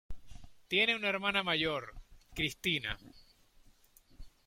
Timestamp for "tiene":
0.67-0.95